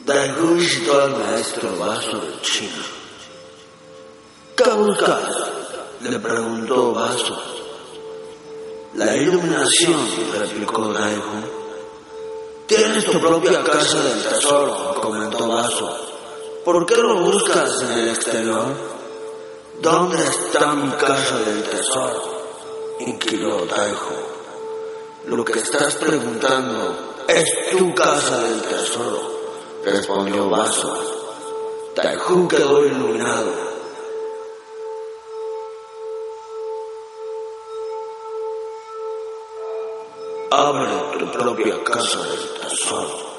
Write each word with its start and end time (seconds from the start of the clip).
Daigún 0.00 0.58
visitó 0.58 1.00
al 1.00 1.16
maestro 1.16 1.76
Vaso 1.78 2.18
del 2.18 2.40
chino. 2.40 2.82
¿Qué 4.56 4.70
buscas? 4.70 5.28
Le 6.00 6.18
preguntó 6.18 6.92
Vaso. 6.92 7.40
La 8.94 9.16
iluminación, 9.16 10.04
replicó 10.32 10.92
Daigún. 10.92 11.44
Tienes 12.66 13.04
tu 13.04 13.20
propia 13.20 13.62
casa 13.62 14.02
del 14.02 14.22
tesoro, 14.24 14.94
comentó 15.00 15.48
Vaso. 15.48 15.96
¿Por 16.64 16.84
qué 16.86 16.96
lo 16.96 17.20
buscas 17.20 17.82
en 17.82 17.92
el 17.92 18.08
exterior? 18.08 18.74
¿Dónde 19.80 20.24
está 20.24 20.74
mi 20.74 20.90
casa 20.90 21.38
del 21.38 21.62
tesoro? 21.62 22.96
inquirió 22.98 23.64
Daigún. 23.64 24.24
Lo 25.26 25.44
que 25.44 25.60
estás 25.60 25.94
preguntando 25.94 27.24
es 27.28 27.44
tu 27.70 27.94
casa 27.94 28.42
del 28.42 28.60
tesoro 28.62 29.33
respondió 29.90 30.48
Vaso. 30.48 30.92
Taiju 31.94 32.48
quedó 32.48 32.84
iluminado. 32.86 33.52
Abre 40.50 41.18
tu 41.18 41.30
propia 41.32 41.82
casa 41.84 42.18
del 42.22 42.48
tesoro. 42.60 43.33